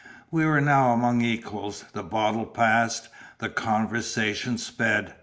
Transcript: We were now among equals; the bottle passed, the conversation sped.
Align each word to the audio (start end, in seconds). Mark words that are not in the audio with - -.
We 0.31 0.47
were 0.47 0.61
now 0.61 0.93
among 0.93 1.21
equals; 1.21 1.85
the 1.93 2.01
bottle 2.01 2.47
passed, 2.47 3.09
the 3.37 3.49
conversation 3.49 4.57
sped. 4.57 5.13